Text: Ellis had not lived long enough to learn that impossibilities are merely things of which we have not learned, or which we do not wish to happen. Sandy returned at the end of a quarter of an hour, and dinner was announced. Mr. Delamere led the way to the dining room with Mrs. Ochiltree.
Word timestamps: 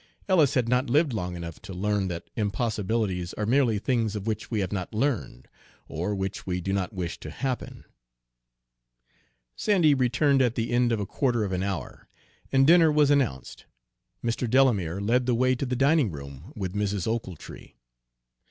Ellis 0.27 0.55
had 0.55 0.67
not 0.67 0.89
lived 0.89 1.13
long 1.13 1.35
enough 1.35 1.61
to 1.61 1.73
learn 1.75 2.07
that 2.07 2.31
impossibilities 2.35 3.33
are 3.35 3.45
merely 3.45 3.77
things 3.77 4.15
of 4.15 4.25
which 4.25 4.49
we 4.49 4.59
have 4.61 4.71
not 4.71 4.95
learned, 4.95 5.47
or 5.87 6.15
which 6.15 6.43
we 6.47 6.59
do 6.59 6.73
not 6.73 6.91
wish 6.91 7.19
to 7.19 7.29
happen. 7.29 7.85
Sandy 9.55 9.93
returned 9.93 10.41
at 10.41 10.55
the 10.55 10.71
end 10.71 10.91
of 10.91 10.99
a 10.99 11.05
quarter 11.05 11.43
of 11.43 11.51
an 11.51 11.61
hour, 11.61 12.07
and 12.51 12.65
dinner 12.65 12.91
was 12.91 13.11
announced. 13.11 13.65
Mr. 14.25 14.49
Delamere 14.49 14.99
led 14.99 15.27
the 15.27 15.35
way 15.35 15.53
to 15.53 15.67
the 15.67 15.75
dining 15.75 16.09
room 16.09 16.51
with 16.55 16.73
Mrs. 16.73 17.05
Ochiltree. 17.05 17.75